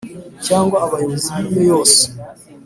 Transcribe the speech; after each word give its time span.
Cyangwa 0.45 0.77
abayobozi 0.85 1.29
b’iyo 1.45 1.61
yose 1.71 2.01